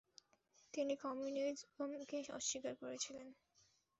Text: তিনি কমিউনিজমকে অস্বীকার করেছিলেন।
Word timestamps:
তিনি 0.73 0.93
কমিউনিজমকে 1.03 2.17
অস্বীকার 2.31 2.73
করেছিলেন। 2.81 3.27